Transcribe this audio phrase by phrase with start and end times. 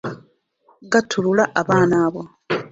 [0.83, 2.21] Ggattulula abaana abo.